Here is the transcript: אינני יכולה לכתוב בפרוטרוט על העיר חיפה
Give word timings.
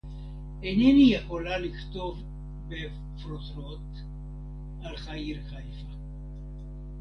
אינני 0.63 1.13
יכולה 1.15 1.57
לכתוב 1.57 2.23
בפרוטרוט 2.69 3.89
על 4.83 4.95
העיר 5.07 5.41
חיפה 5.49 5.91